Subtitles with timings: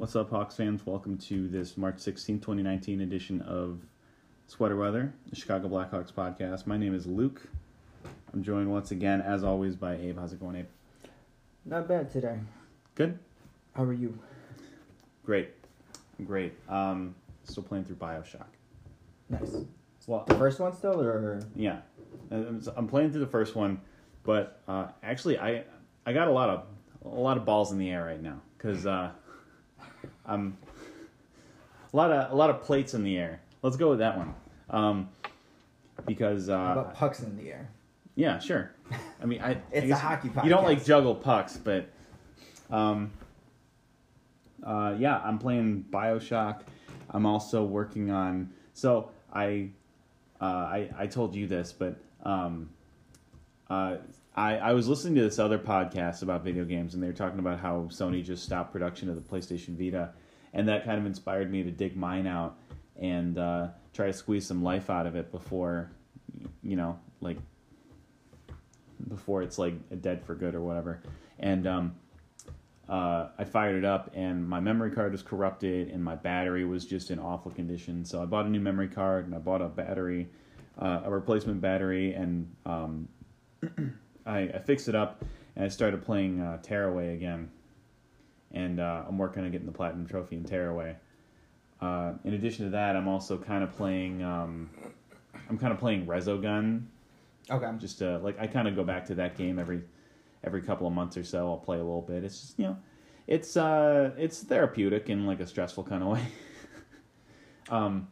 [0.00, 0.86] What's up, Hawks fans?
[0.86, 3.80] Welcome to this March 16, 2019 edition of
[4.46, 6.66] Sweater Weather, the Chicago Blackhawks podcast.
[6.66, 7.42] My name is Luke.
[8.32, 10.18] I'm joined once again, as always, by Abe.
[10.18, 10.68] How's it going, Abe?
[11.66, 12.38] Not bad today.
[12.94, 13.18] Good?
[13.74, 14.18] How are you?
[15.22, 15.50] Great.
[16.24, 16.54] Great.
[16.66, 18.46] Um, still playing through Bioshock.
[19.28, 19.54] Nice.
[20.06, 21.80] Well, The first one still, or yeah.
[22.30, 23.82] I'm playing through the first one,
[24.22, 25.64] but uh, actually, I
[26.06, 26.64] I got a lot of
[27.04, 29.10] a lot of balls in the air right now because uh,
[30.30, 30.56] I'm
[31.92, 33.40] a lot of a lot of plates in the air.
[33.62, 34.34] Let's go with that one.
[34.70, 35.08] Um,
[36.06, 37.68] because how uh, about pucks in the air?
[38.14, 38.72] yeah, sure.
[39.22, 41.88] I mean, I It's I a hockey You don't like juggle pucks, but
[42.70, 43.10] um,
[44.62, 46.60] uh, yeah, I'm playing Bioshock.
[47.10, 48.50] I'm also working on.
[48.74, 49.70] So I,
[50.40, 52.70] uh, I I told you this, but um,
[53.68, 53.96] uh,
[54.36, 57.38] I I was listening to this other podcast about video games, and they were talking
[57.38, 60.12] about how Sony just stopped production of the PlayStation Vita,
[60.52, 62.58] and that kind of inspired me to dig mine out
[63.00, 65.90] and uh, try to squeeze some life out of it before,
[66.62, 67.38] you know, like
[69.08, 71.02] before it's like dead for good or whatever.
[71.38, 71.94] And um,
[72.88, 76.84] uh, I fired it up, and my memory card was corrupted, and my battery was
[76.84, 78.04] just in awful condition.
[78.04, 80.28] So I bought a new memory card, and I bought a battery,
[80.76, 83.08] uh, a replacement battery, and um,
[84.26, 87.50] I, I fixed it up, and I started playing uh, Tearaway again.
[88.52, 90.96] And uh, I'm working on getting the platinum trophy in Tearaway.
[91.80, 94.22] Uh, in addition to that, I'm also kind of playing.
[94.22, 94.70] Um,
[95.48, 96.82] I'm kind of playing Resogun
[97.50, 97.70] Okay.
[97.78, 99.82] just uh, like I kind of go back to that game every
[100.44, 101.48] every couple of months or so.
[101.48, 102.22] I'll play a little bit.
[102.24, 102.76] It's just you know,
[103.26, 106.26] it's uh, it's therapeutic in like a stressful kind of way.
[107.70, 108.08] um,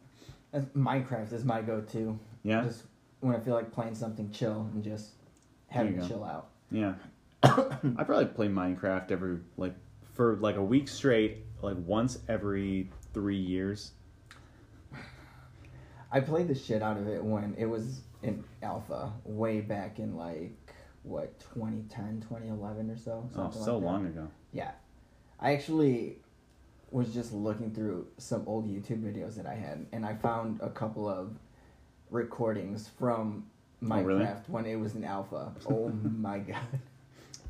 [0.77, 2.19] Minecraft is my go-to.
[2.43, 2.85] yeah, Just
[3.21, 5.11] when I feel like playing something chill and just
[5.69, 6.49] having to chill out.
[6.71, 6.95] yeah.
[7.43, 9.75] I probably play Minecraft every like
[10.19, 13.93] for like a week straight, like once every three years.
[16.11, 20.17] I played the shit out of it when it was in alpha, way back in
[20.17, 20.51] like
[21.05, 23.31] what 2010, 2011 or so.
[23.37, 23.87] Oh, so like that.
[23.87, 24.29] long ago.
[24.53, 24.73] Yeah.
[25.39, 26.17] I actually
[26.91, 30.71] was just looking through some old YouTube videos that I had, and I found a
[30.71, 31.31] couple of
[32.11, 33.45] recordings from
[33.85, 34.27] oh, Minecraft Oh, really?
[34.49, 35.53] when it was in alpha.
[35.71, 36.81] Oh my god.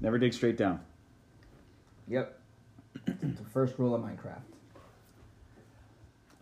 [0.03, 0.81] Never dig straight down.
[2.09, 2.38] Yep.
[3.21, 4.41] The first rule of Minecraft.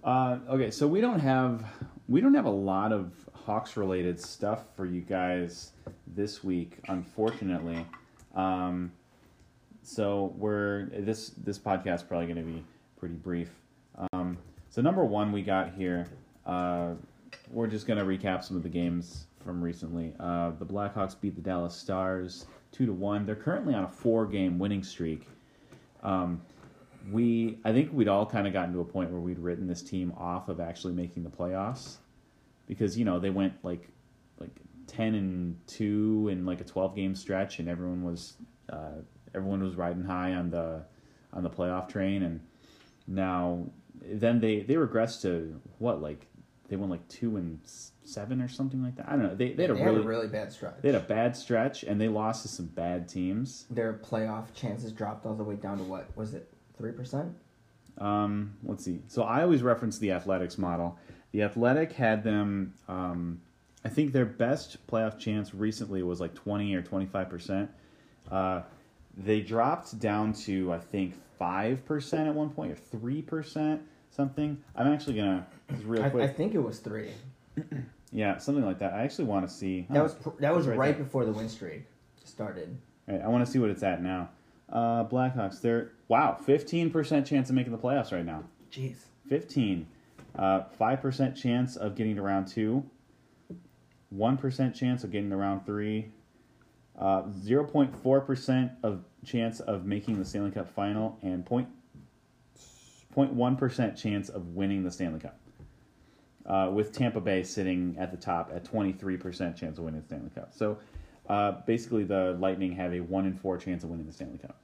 [0.05, 1.65] Uh, okay, so we don't have
[2.09, 5.73] we don't have a lot of Hawks related stuff for you guys
[6.07, 7.85] this week, unfortunately.
[8.35, 8.93] Um,
[9.83, 12.65] so we're this this podcast probably going to be
[12.99, 13.51] pretty brief.
[14.13, 14.37] Um,
[14.69, 16.09] so number one we got here,
[16.45, 16.95] uh,
[17.51, 20.13] we're just going to recap some of the games from recently.
[20.21, 23.25] Uh, the Blackhawks beat the Dallas Stars two to one.
[23.27, 25.27] They're currently on a four game winning streak.
[26.03, 26.41] Um,
[27.11, 29.83] we I think we'd all kind of gotten to a point where we'd written this
[29.83, 31.97] team off of actually making the playoffs.
[32.67, 33.89] Because you know they went like
[34.39, 34.57] like
[34.89, 38.35] 10 and 2 in like a 12 game stretch and everyone was
[38.71, 39.01] uh,
[39.35, 40.83] everyone was riding high on the
[41.33, 42.23] on the playoff train.
[42.23, 42.41] And
[43.07, 43.67] now
[44.03, 46.27] then they they regressed to what like
[46.69, 47.61] they went like 2 and
[48.05, 49.07] 7 or something like that?
[49.09, 49.35] I don't know.
[49.37, 50.75] They they had a They really, had a really bad stretch.
[50.83, 53.67] they had a bad stretch and they lost to some bad teams.
[53.71, 56.53] Their playoff chances dropped all the way down to what was it?
[56.79, 57.35] Three percent.
[57.99, 59.01] Um, let's see.
[59.09, 60.99] So I always reference the Athletics model.
[61.33, 62.75] The Athletic had them.
[62.89, 63.41] Um,
[63.85, 67.71] I think their best playoff chance recently was like twenty or twenty five percent.
[68.31, 68.63] Uh,
[69.17, 74.63] they dropped down to I think five percent at one point or three percent something.
[74.75, 75.47] I'm actually gonna
[75.85, 76.23] real quick.
[76.23, 77.11] I think it was three.
[78.13, 78.93] yeah, something like that.
[78.93, 79.87] I actually want to see.
[79.91, 81.85] That oh, was pr- that was it's right, before the win streak
[82.25, 82.77] started.
[83.07, 84.31] Right, I want to see what it's at now.
[84.71, 85.61] Uh, Blackhawks.
[85.61, 88.45] They're wow, fifteen percent chance of making the playoffs right now.
[88.71, 88.97] Jeez.
[89.29, 89.87] 15.
[90.39, 92.85] Uh, 5% chance of getting to round two.
[94.15, 96.11] 1% chance of getting to round three.
[96.99, 101.19] Uh, 0.4% of chance of making the Stanley Cup final.
[101.23, 101.69] And point,
[103.15, 105.39] 0.1% chance of winning the Stanley Cup.
[106.45, 110.31] Uh, with Tampa Bay sitting at the top at 23% chance of winning the Stanley
[110.35, 110.53] Cup.
[110.55, 110.79] So
[111.29, 114.57] uh, basically, the Lightning have a 1 in 4 chance of winning the Stanley Cup.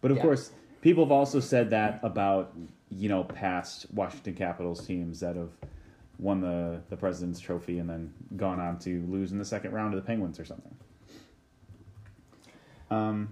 [0.00, 0.22] But of Yeah.
[0.24, 2.54] course, people have also said that about
[2.90, 5.50] you know past Washington Capitals teams that have
[6.18, 9.92] won the the President's Trophy and then gone on to lose in the second round
[9.92, 10.74] to the Penguins or something.
[12.90, 13.28] Um.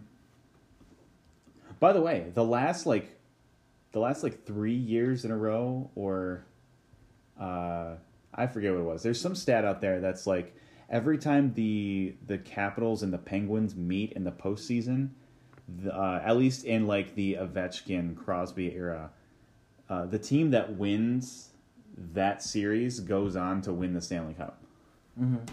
[1.78, 3.10] By the way, the last like,
[3.92, 6.44] the last like three years in a row, or,
[7.38, 7.96] uh,
[8.34, 9.02] I forget what it was.
[9.02, 10.54] There's some stat out there that's like
[10.90, 15.10] every time the the Capitals and the Penguins meet in the postseason,
[15.82, 19.10] the, uh, at least in like the Ovechkin Crosby era,
[19.88, 21.50] uh, the team that wins
[22.12, 24.62] that series goes on to win the Stanley Cup.
[25.20, 25.44] Mm-hmm.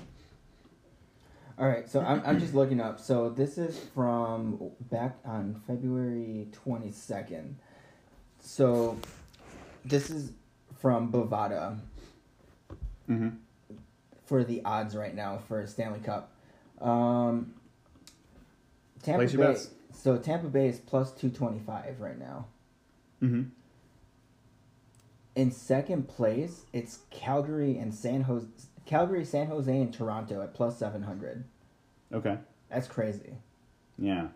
[1.57, 2.99] All right, so I'm, I'm just looking up.
[2.99, 7.53] So this is from back on February 22nd.
[8.39, 8.97] So
[9.85, 10.33] this is
[10.79, 11.79] from Bovada
[13.09, 13.29] Mm-hmm.
[14.33, 16.31] For the odds right now for Stanley Cup.
[16.81, 17.53] Um,
[19.03, 19.71] Tampa Place Bay.
[19.93, 22.47] So Tampa Bay is plus 225 right now.
[23.21, 23.43] Mm-hmm.
[25.35, 28.47] In second place, it's Calgary and San Jose.
[28.87, 31.43] Calgary, San Jose, and Toronto at plus 700.
[32.11, 32.39] Okay.
[32.71, 33.35] That's crazy.
[33.99, 34.29] Yeah.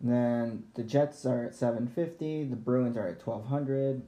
[0.00, 2.44] And then the Jets are at 750.
[2.44, 4.02] The Bruins are at 1200.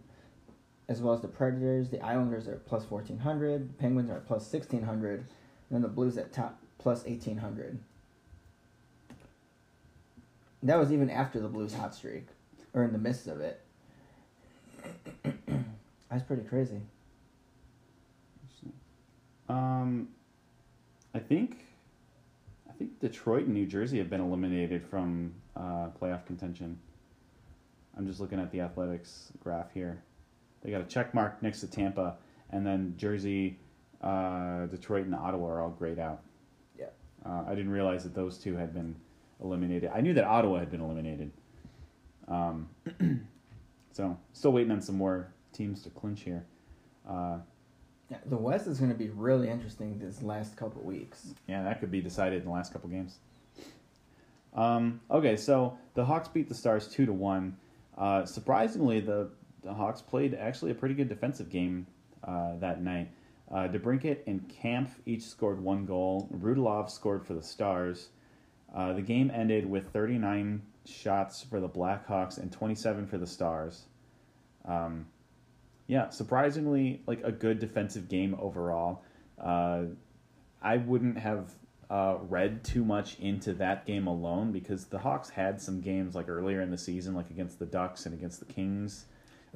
[0.89, 1.91] As well as the Predators.
[1.91, 3.69] The Islanders are plus 1400.
[3.69, 5.21] The Penguins are plus 1600.
[5.21, 5.27] And
[5.71, 7.79] then the Blues at top plus 1800.
[10.63, 12.27] That was even after the Blues hot streak,
[12.75, 13.61] or in the midst of it.
[16.11, 16.81] That's pretty crazy.
[19.49, 20.09] Um,
[21.15, 21.59] I think,
[22.69, 26.79] I think Detroit and New Jersey have been eliminated from uh, playoff contention.
[27.97, 30.03] I'm just looking at the Athletics graph here.
[30.63, 32.17] They got a check mark next to Tampa,
[32.51, 33.59] and then Jersey,
[34.03, 36.23] uh, Detroit, and Ottawa are all grayed out.
[36.79, 36.87] Yeah.
[37.25, 38.97] Uh, I didn't realize that those two had been
[39.43, 39.91] eliminated.
[39.95, 41.31] I knew that Ottawa had been eliminated.
[42.29, 42.69] Um,
[43.93, 46.45] so still waiting on some more teams to clinch here.
[47.09, 47.39] Uh,
[48.11, 51.35] Yeah, the West is going to be really interesting this last couple weeks.
[51.47, 53.19] Yeah, that could be decided in the last couple games.
[54.55, 57.57] Um, okay, so the Hawks beat the Stars two to one.
[57.97, 59.29] Uh, surprisingly, the
[59.67, 61.87] the Hawks played actually a pretty good defensive game
[62.25, 63.11] uh, that night.
[63.51, 66.29] Uh, DeBrincat and Kampf each scored one goal.
[66.33, 68.09] Radulov scored for the Stars.
[68.75, 73.85] Uh, the game ended with 39 shots for the Blackhawks and 27 for the Stars.
[74.65, 75.07] Um,
[75.87, 79.03] yeah, surprisingly, like a good defensive game overall.
[79.41, 79.83] Uh,
[80.63, 81.53] I wouldn't have
[81.91, 86.29] uh, read too much into that game alone because the Hawks had some games like
[86.29, 89.07] earlier in the season, like against the Ducks and against the Kings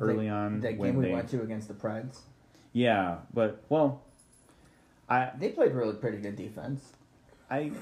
[0.00, 0.60] early That- on.
[0.60, 2.20] That game we they- went to against the Preds.
[2.72, 4.02] Yeah, but well,
[5.08, 6.92] I They played really pretty good defense.
[7.50, 7.72] I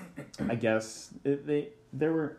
[0.48, 2.38] I guess it, they there were.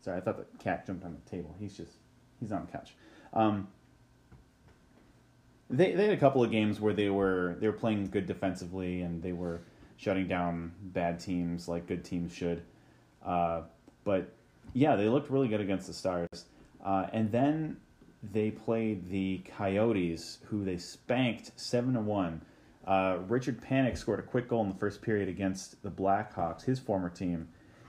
[0.00, 1.54] Sorry, I thought the cat jumped on the table.
[1.58, 1.92] He's just
[2.40, 2.94] he's on the couch.
[3.34, 3.68] Um,
[5.68, 9.02] they they had a couple of games where they were they were playing good defensively
[9.02, 9.60] and they were
[9.98, 12.62] shutting down bad teams like good teams should.
[13.22, 13.62] Uh,
[14.04, 14.32] but
[14.72, 16.46] yeah, they looked really good against the Stars.
[16.82, 17.76] Uh, and then
[18.22, 22.42] they played the Coyotes, who they spanked seven to one.
[22.86, 26.78] Uh, Richard Panik scored a quick goal in the first period against the Blackhawks, his
[26.78, 27.48] former team.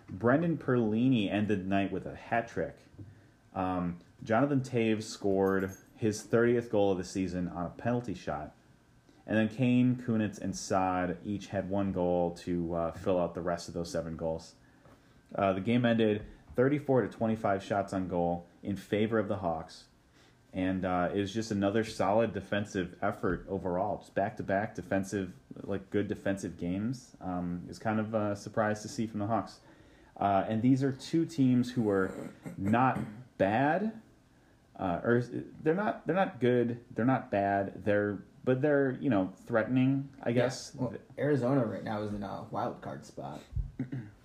[0.09, 2.75] Brendan Perlini ended the night with a hat trick.
[3.55, 8.53] Um, Jonathan Toews scored his 30th goal of the season on a penalty shot.
[9.25, 13.41] And then Kane, Kunitz, and Saad each had one goal to uh, fill out the
[13.41, 14.55] rest of those seven goals.
[15.35, 19.85] Uh, the game ended 34 to 25 shots on goal in favor of the Hawks.
[20.53, 23.99] And uh, it was just another solid defensive effort overall.
[23.99, 25.31] Just back to back defensive,
[25.63, 27.15] like good defensive games.
[27.21, 29.59] Um, kind of a surprise to see from the Hawks.
[30.19, 32.11] Uh, and these are two teams who are
[32.57, 32.99] not
[33.37, 33.93] bad,
[34.77, 35.23] uh, or
[35.63, 36.79] they're not they're not good.
[36.95, 37.85] They're not bad.
[37.85, 40.09] They're but they're you know threatening.
[40.23, 40.73] I guess.
[40.75, 43.39] Well, Arizona right now is in a wild card spot.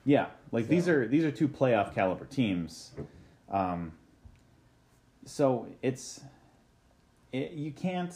[0.05, 2.91] Yeah, like these are these are two playoff caliber teams.
[3.51, 3.93] Um,
[5.25, 6.21] so it's
[7.33, 8.15] it, you can't.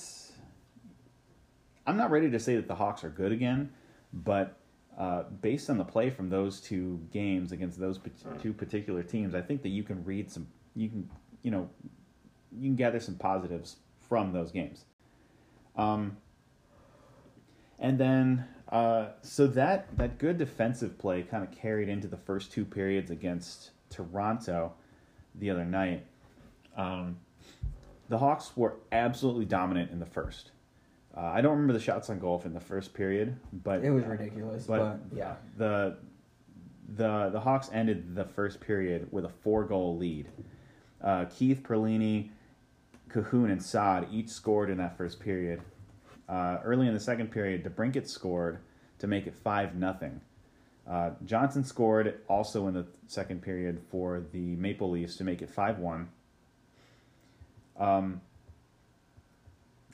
[1.87, 3.71] I'm not ready to say that the Hawks are good again,
[4.13, 4.59] but
[4.99, 7.99] uh, based on the play from those two games against those
[8.41, 10.47] two particular teams, I think that you can read some.
[10.75, 11.11] You can
[11.43, 11.69] you know
[12.53, 13.77] you can gather some positives
[14.09, 14.85] from those games.
[15.77, 16.17] Um,
[17.79, 22.53] and then, uh, so that that good defensive play kind of carried into the first
[22.53, 24.75] two periods against Toronto
[25.35, 26.05] the other night.
[26.79, 27.19] Um,
[28.09, 30.53] the Hawks were absolutely dominant in the first.
[31.17, 34.05] Uh, I don't remember the shots on goal in the first period, but It was
[34.05, 35.35] ridiculous, but- but, yeah.
[35.57, 35.97] the
[36.97, 40.29] the the Hawks ended the first period with a four goal lead.
[41.03, 42.31] Uh, Keith Perlini,
[43.11, 45.61] Kahun, and Saad each scored in that first period.
[46.29, 48.61] Uh, early in the second period, DeBrincat scored
[49.01, 50.21] to make it five nothing.
[50.87, 55.51] Uh, Johnson scored also in the second period for the Maple Leafs to make it
[55.51, 56.09] five one.
[57.79, 58.21] Um,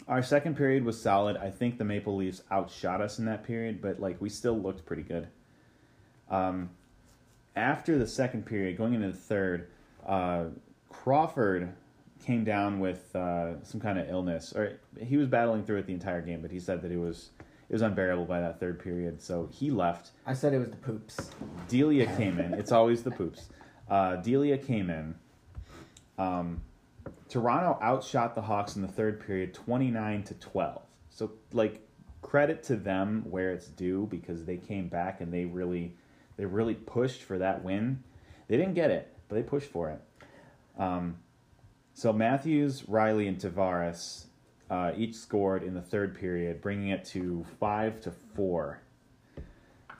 [0.07, 1.37] our second period was solid.
[1.37, 4.85] I think the Maple Leafs outshot us in that period, but like we still looked
[4.85, 5.29] pretty good.
[6.31, 6.71] Um,
[7.57, 9.69] after the second period, going into the third,
[10.07, 10.47] uh,
[10.91, 11.73] Crawford
[12.25, 15.93] came down with uh, some kind of illness, or he was battling through it the
[15.93, 17.31] entire game, but he said that it was
[17.69, 20.11] it was unbearable by that third period, so he left.
[20.27, 21.31] I said it was the poops.
[21.69, 22.55] Delia came in.
[22.55, 23.49] It's always the poops.
[23.89, 25.15] Uh, Delia came in.
[26.19, 26.61] Um,
[27.35, 30.83] Toronto outshot the Hawks in the third period, twenty nine to twelve.
[31.11, 31.85] So like
[32.23, 35.97] credit to them where it's due because they came back and they really
[36.37, 38.05] they really pushed for that win.
[38.47, 40.01] They didn't get it, but they pushed for it.
[40.79, 41.17] Um,
[41.93, 44.27] so Matthews, Rielly, and Tavares
[44.71, 48.81] uh, each scored in the third period, bringing it to five to four.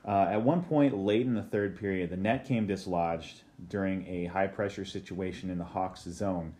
[0.07, 4.27] Uh, at one point late in the third period, the net came dislodged during a
[4.27, 6.53] high pressure situation in the Hawks zone,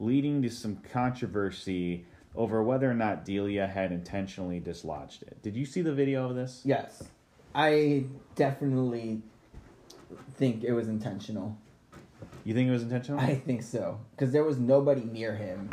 [0.00, 5.40] leading to some controversy over whether or not Delia had intentionally dislodged it.
[5.42, 6.62] Did you see the video of this?
[6.64, 7.04] Yes,
[7.54, 8.04] I
[8.34, 9.22] definitely
[10.36, 11.56] think it was intentional.
[12.44, 13.20] You think it was intentional?
[13.20, 15.68] I think so because there was nobody near him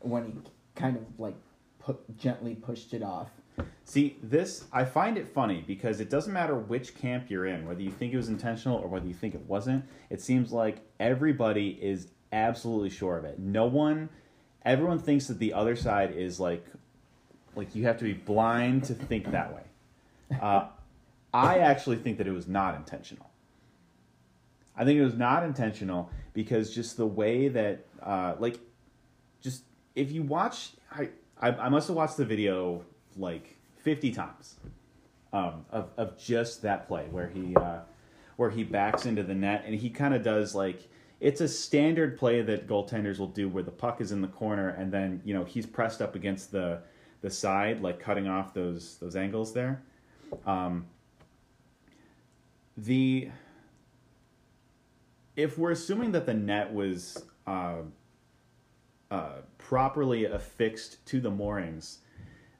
[0.00, 0.34] when he
[0.74, 1.34] kind of like
[1.78, 3.30] put, gently pushed it off.
[3.84, 7.82] See, this I find it funny because it doesn't matter which camp you're in, whether
[7.82, 9.84] you think it was intentional or whether you think it wasn't.
[10.10, 13.38] It seems like everybody is absolutely sure of it.
[13.38, 14.08] No one,
[14.64, 16.64] everyone thinks that the other side is like,
[17.54, 19.62] like you have to be blind to think that way.
[20.40, 20.66] Uh,
[21.34, 23.30] I actually think that it was not intentional.
[24.76, 28.58] I think it was not intentional because just the way that, uh, like,
[29.42, 31.10] just if you watch, I,
[31.40, 32.84] I I must have watched the video
[33.16, 34.56] like 50 times
[35.32, 37.80] um, of, of just that play where he uh,
[38.36, 40.88] where he backs into the net and he kind of does like
[41.22, 44.70] it's a standard play that goaltenders will do where the puck is in the corner
[44.70, 46.82] and then you know he's pressed up against the
[47.20, 49.80] the side like cutting off those those angles there.
[50.44, 50.86] Um,
[52.76, 53.30] the
[55.36, 57.82] if we're assuming that the net was uh,
[59.10, 61.98] uh, properly affixed to the moorings,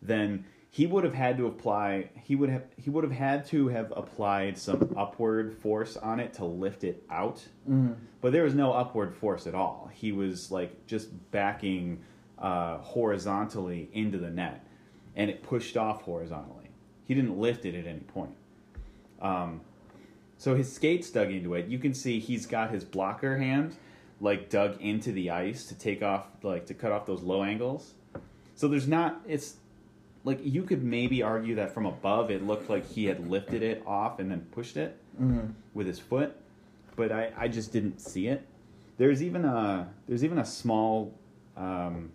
[0.01, 2.09] then he would have had to apply.
[2.25, 6.33] He would have he would have had to have applied some upward force on it
[6.35, 7.45] to lift it out.
[7.69, 7.93] Mm-hmm.
[8.23, 9.91] But there was no upward force at all.
[9.93, 12.03] He was like just backing
[12.39, 14.67] uh, horizontally into the net,
[15.15, 16.71] and it pushed off horizontally.
[17.05, 18.35] He didn't lift it at any point.
[19.21, 19.61] Um,
[20.39, 21.67] so his skates dug into it.
[21.67, 23.77] You can see he's got his blocker hand
[24.23, 27.93] like dug into the ice to take off like to cut off those low angles.
[28.55, 29.57] So there's not it's
[30.25, 33.83] like you could maybe argue that from above it looked like he had lifted it
[33.87, 35.51] off and then pushed it Mm-hmm.
[35.75, 36.35] with his foot,
[36.97, 38.47] but I, I just didn't see it.
[38.97, 41.13] There's even a there's even a small
[41.55, 42.11] um,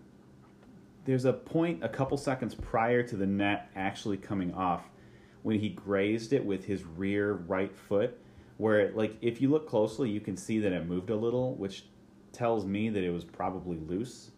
[1.04, 4.82] there's a point a couple seconds prior to the net actually coming off
[5.44, 8.18] when he grazed it with his rear right foot
[8.56, 11.54] where it, like if you look closely you can see that it moved a little
[11.54, 11.84] which
[12.32, 14.32] tells me that it was probably loose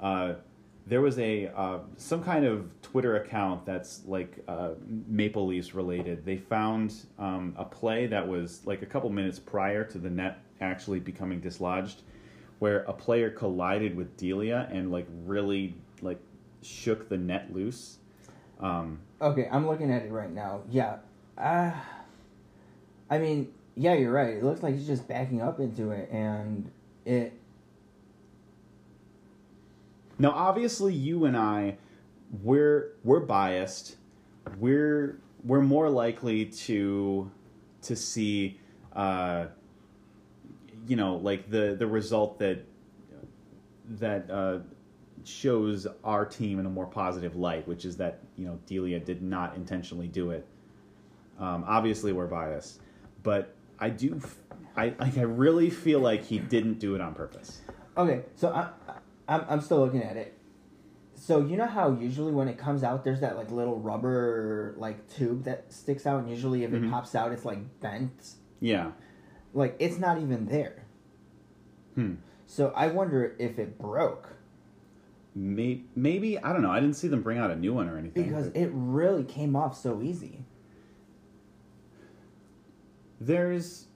[0.00, 0.32] uh,
[0.86, 4.70] there was a uh, some kind of Twitter account that's like uh,
[5.08, 6.24] Maple Leafs related.
[6.24, 10.38] They found um, a play that was like a couple minutes prior to the net
[10.60, 12.02] actually becoming dislodged,
[12.60, 16.20] where a player collided with Delia and like really like
[16.62, 17.98] shook the net loose.
[18.60, 20.60] Um, Okay, I'm looking at it right now.
[20.70, 20.98] Yeah,
[21.36, 21.72] uh,
[23.10, 24.34] I mean, yeah, you're right.
[24.34, 26.70] It looks like he's just backing up into it, and
[27.04, 27.32] it.
[30.18, 31.76] Now, obviously, you and I,
[32.42, 33.96] we're we're biased.
[34.58, 37.30] We're we're more likely to
[37.82, 38.58] to see,
[38.94, 39.46] uh,
[40.86, 42.64] you know, like the the result that
[43.98, 44.58] that uh,
[45.24, 49.22] shows our team in a more positive light, which is that you know Delia did
[49.22, 50.46] not intentionally do it.
[51.38, 52.80] Um, obviously, we're biased,
[53.22, 54.20] but I do,
[54.76, 57.60] I like, I really feel like he didn't do it on purpose.
[57.96, 58.70] Okay, so I,
[59.28, 60.36] I'm I'm still looking at it.
[61.14, 65.08] So you know how usually when it comes out, there's that like little rubber like
[65.08, 66.86] tube that sticks out, and usually if Mhm.
[66.86, 68.34] it pops out, it's like bent.
[68.60, 68.92] Yeah.
[69.54, 70.84] Like it's not even there.
[71.94, 72.14] Hmm.
[72.46, 74.32] So I wonder if it broke
[75.38, 76.70] Maybe, maybe I don't know.
[76.70, 78.22] I didn't see them bring out a new one or anything.
[78.24, 80.44] because it really came off so easy.
[83.20, 83.86] there's,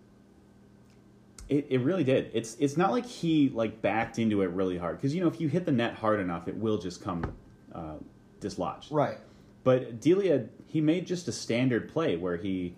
[1.50, 2.30] it, it really did.
[2.32, 5.40] It's it's not like he like backed into it really hard because you know if
[5.40, 7.36] you hit the net hard enough, it will just come
[7.74, 7.96] uh,
[8.40, 8.90] dislodged.
[8.92, 9.18] Right.
[9.64, 12.74] But Delia, he made just a standard play where he,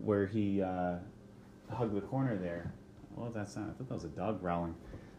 [0.00, 0.96] where he uh,
[1.72, 2.72] hugged the corner there.
[3.16, 3.70] What was that sound?
[3.70, 4.76] I thought that was a dog growling.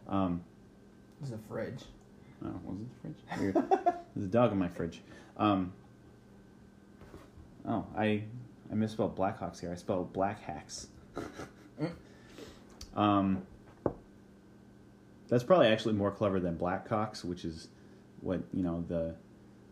[0.07, 0.41] Um,
[1.19, 1.83] It was a fridge.
[2.45, 3.41] Oh, was it the fridge?
[3.41, 3.55] Weird.
[4.15, 5.01] There's a dog in my fridge.
[5.35, 5.73] Um,
[7.67, 8.23] oh, I
[8.71, 9.71] I misspelled Blackhawks here.
[9.71, 10.87] I spelled Black Hacks.
[12.95, 13.43] Um,
[15.27, 17.67] that's probably actually more clever than Blackhawks, which is
[18.21, 19.15] what you know the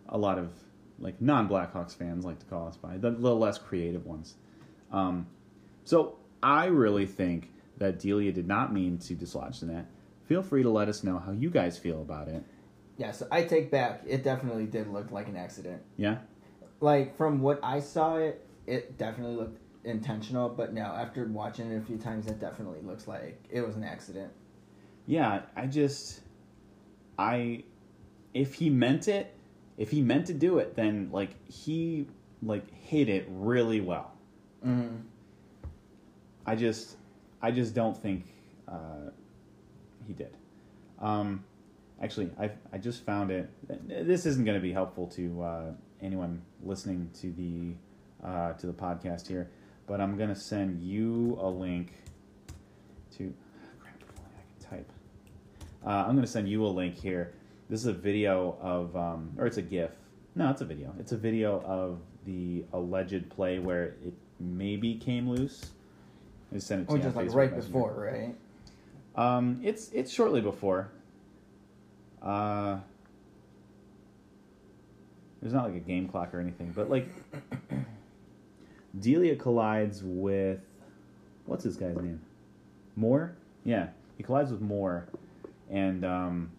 [0.10, 0.52] a lot of
[1.00, 4.36] like non Blackhawks fans like to call us by the little less creative ones.
[4.92, 5.28] Um,
[5.84, 9.86] so I really think that Delia did not mean to dislodge the net.
[10.26, 12.44] Feel free to let us know how you guys feel about it.
[12.98, 14.04] Yeah, so I take back.
[14.08, 15.82] It definitely did look like an accident.
[15.98, 16.18] Yeah,
[16.80, 20.50] Like from what I saw, it it definitely looked intentional.
[20.50, 23.84] But no, after watching it a few times, it definitely looks like it was an
[23.84, 24.32] accident.
[25.06, 25.42] yeah.
[25.56, 26.22] I just
[27.18, 27.64] I
[28.34, 29.36] if he meant it,
[29.78, 32.08] if he meant to do it, then like he
[32.42, 34.12] like hit it really well.
[34.66, 34.98] Mm-hmm.
[36.46, 36.98] I just,
[37.42, 38.26] I just don't think
[38.68, 39.12] uh,
[40.06, 40.36] he did.
[41.00, 41.44] Um,
[42.02, 43.50] actually, I I just found it.
[43.88, 45.72] This isn't going to be helpful to uh,
[46.02, 49.50] anyone listening to the uh, to the podcast here,
[49.88, 51.94] but I'm going to send you a link
[53.18, 53.34] to.
[53.80, 54.92] Crap, I can type.
[55.86, 57.34] Uh, I'm going to send you a link here.
[57.70, 59.92] This is a video of, um, or it's a GIF.
[60.36, 60.94] No, it's a video.
[61.00, 65.72] It's a video of the alleged play where it maybe came loose.
[66.52, 67.74] I just sent it to on just like Facebook right Messenger.
[67.74, 68.36] before, right?
[69.16, 70.90] Um, it's it's shortly before.
[72.22, 72.78] Uh,
[75.42, 77.08] there's not like a game clock or anything, but like
[79.00, 80.60] Delia collides with
[81.46, 82.22] what's this guy's name?
[82.96, 83.36] Moore?
[83.64, 85.08] Yeah, he collides with Moore,
[85.70, 86.52] and um,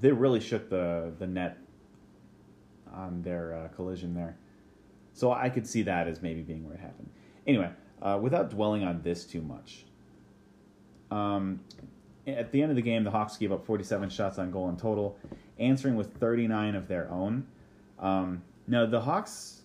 [0.00, 1.58] they really shook the the net
[2.92, 4.36] on their uh, collision there.
[5.12, 7.10] So I could see that as maybe being where it happened.
[7.46, 7.70] Anyway,
[8.02, 9.84] uh, without dwelling on this too much,
[11.10, 11.60] um,
[12.26, 14.76] at the end of the game, the Hawks gave up 47 shots on goal in
[14.76, 15.16] total,
[15.58, 17.46] answering with 39 of their own.
[17.98, 19.57] Um, no, the Hawks,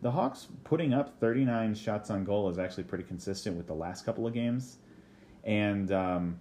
[0.00, 4.04] the Hawks putting up 39 shots on goal is actually pretty consistent with the last
[4.04, 4.78] couple of games,
[5.44, 6.38] and um,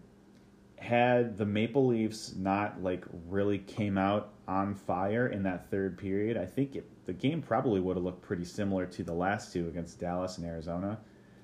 [0.77, 6.37] had the Maple Leafs not like really came out on fire in that third period,
[6.37, 9.67] I think it, the game probably would have looked pretty similar to the last two
[9.67, 10.99] against Dallas and Arizona.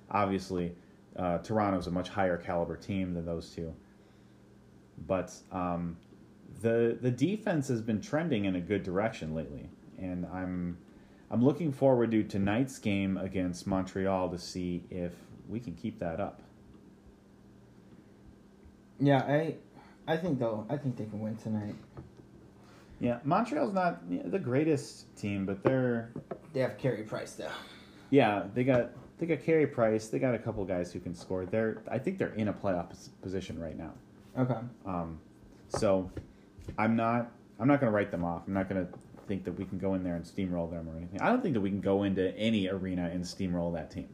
[0.09, 0.73] Obviously,
[1.17, 3.73] uh, Toronto's a much higher caliber team than those two,
[5.07, 5.97] but um,
[6.61, 10.77] the the defense has been trending in a good direction lately, and I'm
[11.33, 15.13] I'm looking forward to tonight's game against Montreal to see if
[15.49, 16.41] we can keep that up.
[18.99, 19.55] Yeah, I,
[20.07, 21.73] I think though, I think they can win tonight.
[22.99, 26.11] Yeah, Montreal's not you know, the greatest team, but they're
[26.53, 27.49] They have Carey Price though.
[28.11, 30.09] yeah they got they got Carey Price.
[30.09, 31.47] They got a couple guys who can score.
[31.47, 33.93] They're I think they're in a playoff position right now.
[34.37, 34.59] Okay.
[34.85, 35.19] Um,
[35.69, 36.11] so
[36.77, 38.43] I'm not I'm not going to write them off.
[38.45, 38.93] I'm not going to
[39.27, 41.21] think that we can go in there and steamroll them or anything.
[41.21, 44.09] I don't think that we can go into any arena and steamroll that team.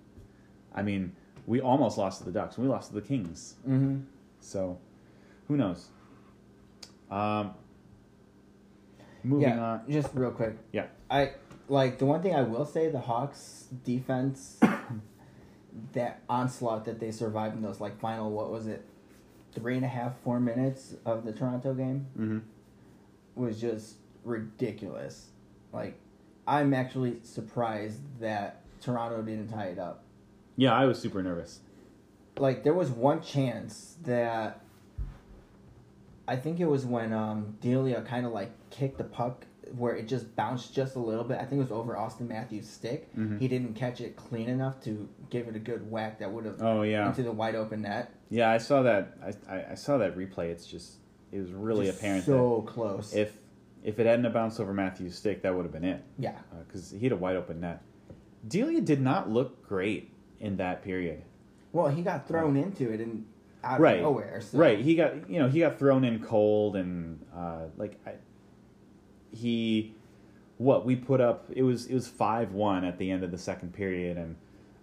[0.74, 1.14] I mean,
[1.48, 2.58] we almost lost to the Ducks.
[2.58, 3.56] We lost to the Kings.
[3.68, 4.02] Mm-hmm.
[4.40, 4.78] So
[5.48, 5.88] who knows?
[7.10, 7.54] Um,
[9.24, 9.82] moving yeah, on.
[9.90, 10.58] just real quick.
[10.72, 10.86] Yeah.
[11.10, 11.32] I
[11.68, 14.60] like the one thing I will say the Hawks defense
[15.94, 18.86] that onslaught that they survived in those like final what was it
[19.54, 22.40] three and a half four minutes of the Toronto game Mm-hmm.
[23.36, 25.28] was just ridiculous.
[25.74, 25.96] Like
[26.48, 30.04] I'm actually surprised that Toronto didn't tie it up.
[30.56, 31.60] Yeah, I was super nervous.
[32.38, 34.62] Like there was one chance that
[36.28, 39.46] I think it was when um Delia kind of like kicked the puck
[39.78, 41.38] where it just bounced just a little bit.
[41.38, 43.14] I think it was over Austin Matthews' stick.
[43.16, 43.40] Mhm.
[43.40, 46.60] He didn't catch it clean enough to give it a good whack that would have
[46.62, 48.12] Oh yeah, into the wide open net.
[48.30, 48.50] yeah.
[48.50, 49.16] I saw that.
[49.24, 50.46] I, I, I saw that replay.
[50.50, 50.94] It's just
[51.32, 53.14] it was really Just apparent So close.
[53.14, 53.32] if
[53.84, 56.38] if it hadn't bounced over Matthew's stick, that would have been it yeah.
[56.68, 57.82] because he had a wide open net.
[58.48, 61.22] Delia did not look great in that period.
[61.72, 63.26] Well, he got thrown into it and
[63.64, 63.98] out Right.
[63.98, 64.42] of nowhere.
[64.42, 64.58] So.
[64.58, 64.80] Right.
[64.80, 68.14] He got you know he got thrown in cold and uh, like I,
[69.32, 69.94] he
[70.58, 73.38] what we put up it was it was five one at the end of the
[73.38, 74.36] second period and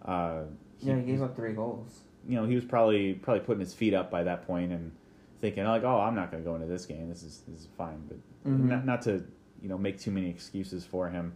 [0.05, 0.43] uh,
[0.79, 2.01] he, Yeah, he gave up three goals.
[2.29, 4.93] you know he was probably probably putting his feet up by that point and
[5.41, 7.09] thinking like oh I'm not going to go into this game.
[7.09, 8.03] This is this is fine.
[8.09, 8.19] But
[8.51, 8.69] Mhm.
[8.69, 9.25] not not to
[9.63, 11.33] you know make too many excuses for him.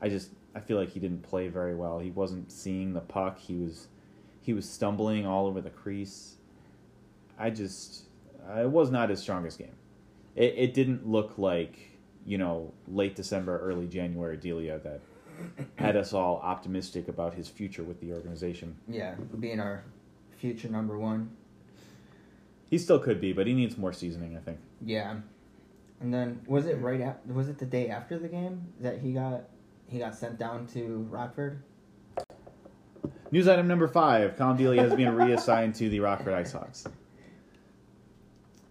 [0.00, 1.98] I just I feel like he didn't play very well.
[2.00, 3.38] He wasn't seeing the puck.
[3.38, 3.88] He was
[4.40, 6.36] he was stumbling all over the crease.
[7.38, 8.04] I just
[8.48, 9.74] uh, it was not his strongest game.
[10.36, 11.78] It it didn't look like
[12.26, 15.00] you know late December early January Delia that
[15.76, 18.76] had us all optimistic about his future with the organization.
[18.88, 19.84] Yeah, being our
[20.36, 21.30] future number one.
[22.70, 24.58] He still could be, but he needs more seasoning, I think.
[24.84, 25.16] Yeah,
[26.00, 27.32] and then was it right after?
[27.32, 29.42] Was it the day after the game that he got
[29.88, 31.62] he got sent down to Rockford?
[33.32, 36.86] News item number five: Collin Delia has been reassigned to the Rockford IceHogs.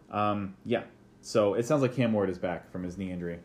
[0.10, 0.84] Um, yeah,
[1.22, 3.40] so it sounds like Cam Ward is back from his knee injury.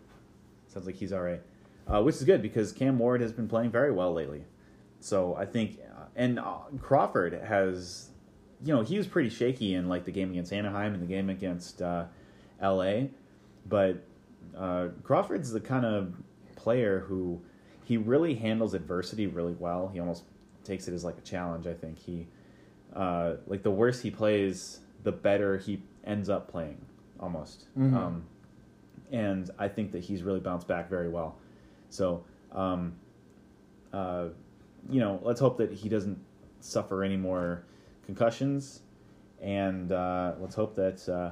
[0.68, 1.42] Sounds like he's all right,
[1.86, 4.44] uh, which is good because Cam Ward has been playing very well lately.
[5.00, 8.08] So I think, uh, and uh, Crawford has,
[8.62, 11.30] you know, he was pretty shaky in like the game against Anaheim and the game
[11.30, 12.04] against uh,
[12.60, 13.10] L.A.,
[13.66, 14.04] but
[14.56, 16.14] uh, Crawford's the kind of
[16.56, 17.40] player who
[17.84, 19.88] he really handles adversity really well.
[19.88, 20.24] He almost
[20.64, 21.66] takes it as like a challenge.
[21.66, 22.26] I think he,
[22.94, 26.80] uh, like the worse he plays, the better he ends up playing,
[27.20, 27.66] almost.
[27.76, 27.94] Mhm.
[27.94, 28.24] Um,
[29.12, 31.36] and I think that he's really bounced back very well.
[31.90, 32.94] So, um,
[33.92, 34.28] uh,
[34.88, 36.18] you know, let's hope that he doesn't
[36.60, 37.64] suffer any more
[38.06, 38.82] concussions,
[39.40, 41.08] and uh, let's hope that.
[41.08, 41.30] Uh,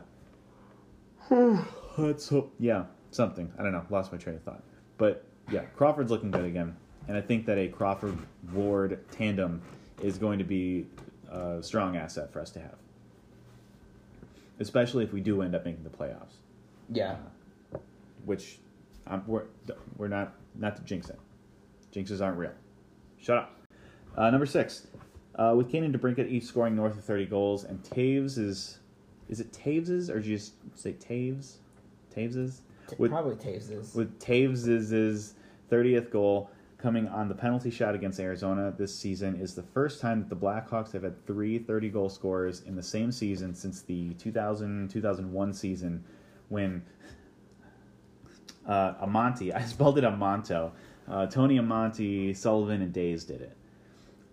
[1.98, 3.50] let's hope, yeah, something.
[3.58, 3.84] I don't know.
[3.90, 4.62] Lost my train of thought,
[4.98, 6.76] but yeah, Crawford's looking good again,
[7.08, 8.16] and I think that a Crawford
[8.52, 9.62] Ward tandem
[10.02, 10.86] is going to be
[11.30, 12.74] a strong asset for us to have,
[14.60, 16.34] especially if we do end up making the playoffs
[16.90, 17.16] Yeah.
[18.24, 18.58] which
[19.06, 19.44] um, we're
[19.96, 21.18] we're not not to jinx it.
[21.92, 22.52] Jinxes aren't real.
[23.20, 23.56] Shut up.
[24.16, 24.86] Uh, number six,
[25.36, 28.78] uh, with Kane and DeBrincat each scoring north of thirty goals, and Toews is
[29.28, 31.56] is it Toews's or do you just say Toews?
[32.14, 32.62] Toews's
[32.98, 35.34] with Probably Toews with Toews's
[35.68, 36.50] thirtieth goal
[36.82, 40.36] coming on the penalty shot against Arizona this season is the first time that the
[40.36, 46.02] Blackhawks have had three 30 goal scorers in the same season since the 2000-2001 season
[46.48, 46.82] when
[48.66, 50.72] uh, Amonte, I spelled it Amonto,
[51.08, 53.56] uh, Tony Amonte, Sullivan, and Dazé did it.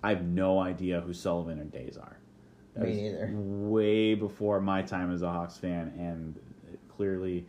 [0.04, 2.18] I have no idea who Sullivan and Dazé are.
[2.76, 3.32] That Me neither.
[3.34, 6.40] Way before my time as a Hawks fan, and
[6.96, 7.46] clearly,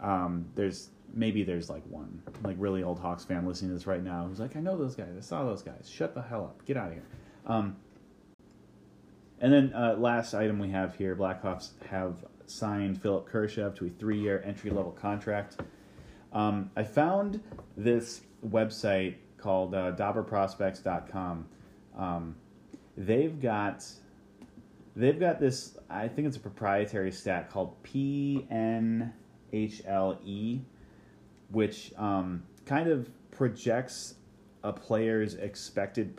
[0.00, 4.02] um, there's maybe there's like one like really old Hawks fan listening to this right
[4.02, 5.88] now who's like, I know those guys, I saw those guys.
[5.90, 7.06] Shut the hell up, get out of here.
[7.46, 7.76] Um,
[9.40, 13.88] and then uh, last item we have here, Blackhawks have signed Philipp Kurashev to a
[13.88, 15.60] three-year entry-level contract.
[16.32, 17.40] Um, I found
[17.76, 21.46] this website called uh, DobberProspects.com.
[21.98, 22.36] Um,
[22.96, 23.84] they've got
[24.96, 25.76] they've got this.
[25.90, 29.10] I think it's a proprietary stat called PNHLE,
[31.50, 34.14] which um, kind of projects
[34.64, 36.18] a player's expected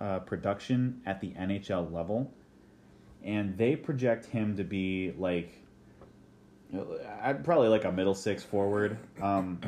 [0.00, 2.32] uh, production at the NHL level,
[3.22, 5.60] and they project him to be like
[7.22, 8.98] I'd probably like a middle six forward.
[9.20, 9.60] Um,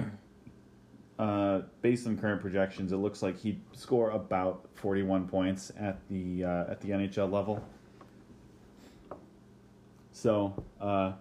[1.18, 6.44] uh, based on current projections, it looks like he'd score about forty-one points at the
[6.44, 7.62] uh, at the NHL level.
[10.12, 11.12] So, uh,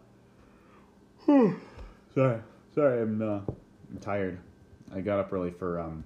[2.13, 2.39] sorry,
[2.73, 3.39] sorry, I'm uh,
[3.89, 4.39] I'm tired.
[4.93, 6.03] I got up early for um,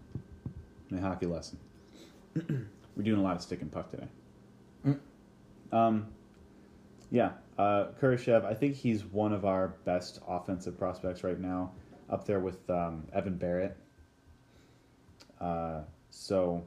[0.90, 1.60] my hockey lesson.
[2.36, 4.08] We're doing a lot of stick and puck today.
[4.86, 5.00] Mm.
[5.72, 6.08] Um,
[7.12, 11.72] yeah, uh, Kurashev, I think he's one of our best offensive prospects right now,
[12.10, 13.74] up there with um, Evan Barratt.
[15.40, 16.64] Uh, so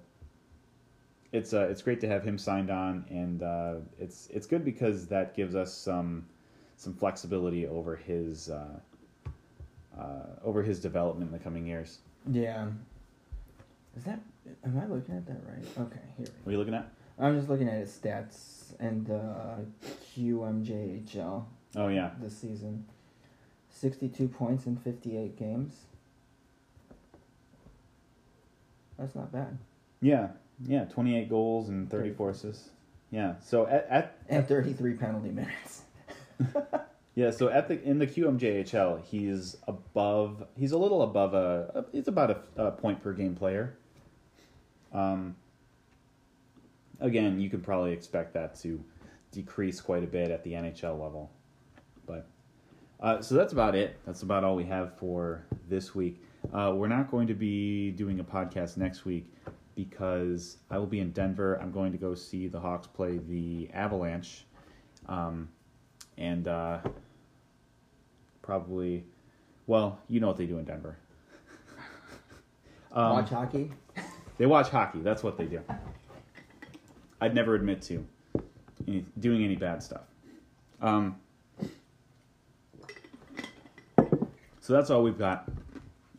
[1.33, 5.07] it's uh, it's great to have him signed on, and uh, it's it's good because
[5.07, 6.27] that gives us some
[6.77, 8.79] some flexibility over his uh,
[9.99, 11.99] uh, over his development in the coming years.
[12.31, 12.69] Yeah.
[13.97, 14.21] Is that?
[14.65, 15.65] Am I looking at that right?
[15.87, 16.27] Okay, here.
[16.43, 16.91] What are you looking at?
[17.19, 19.57] I'm just looking at his stats and uh,
[20.17, 21.45] QMJHL
[21.77, 22.85] Oh yeah, this season.
[23.83, 25.75] 62 points in 58 games.
[28.97, 29.59] That's not bad.
[30.01, 30.29] yeah,
[30.65, 30.85] yeah.
[30.85, 32.69] Twenty eight goals and thirty four assists.
[33.11, 33.35] Yeah.
[33.43, 35.83] So at, at And 33 penalty minutes.
[37.15, 40.47] Yeah, so at the in the QMJHL, he's above.
[40.57, 41.85] He's a little above a.
[41.93, 43.77] He's about a, a point per game player.
[44.95, 45.37] Um.
[47.01, 48.83] Again, you could probably expect that to
[49.31, 51.31] decrease quite a bit at the NHL level,
[53.03, 53.99] uh, so that's about it.
[54.07, 56.23] That's about all we have for this week.
[56.53, 59.27] Uh, we're not going to be doing a podcast next week
[59.75, 61.59] because I will be in Denver.
[61.61, 64.45] I'm going to go see the Hawks play the Avalanche.
[65.09, 65.49] Um,
[66.17, 66.79] and uh,
[68.41, 69.05] probably,
[69.67, 70.97] well, you know what they do in Denver.
[72.93, 73.71] um, Watch hockey.
[74.39, 75.01] They watch hockey.
[75.01, 75.61] That's what they do.
[77.21, 78.07] I'd never admit to
[78.89, 80.03] any, doing any bad stuff.
[80.81, 81.17] Um,
[84.63, 85.51] so that's all we've got.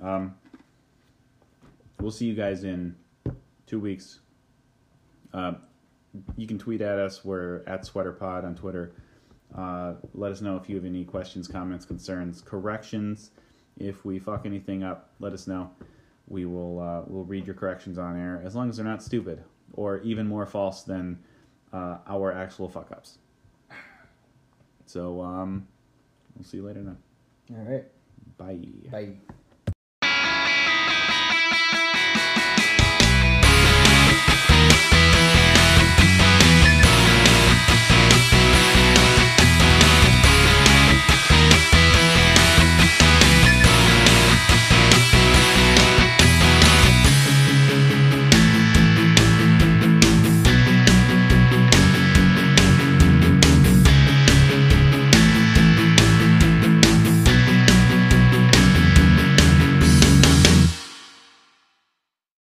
[0.02, 0.36] Um,
[2.02, 2.94] we'll see you guys in
[3.66, 4.20] two weeks.
[5.34, 5.54] Uh,
[6.36, 7.24] you can tweet at us.
[7.24, 8.92] We're at SweaterPod on Twitter.
[9.58, 13.32] Uh, let us know if you have any questions, comments, concerns, corrections.
[13.80, 15.72] If we fuck anything up, let us know.
[16.28, 19.42] We will uh, we'll read your corrections on air as long as they're not stupid
[19.74, 21.18] or even more false than
[21.72, 23.20] uh, our actual fuck ups.
[24.86, 25.66] So um,
[26.36, 26.98] we'll see you later then.
[27.56, 27.86] All right.
[28.38, 28.90] Bye.
[28.92, 29.18] Bye.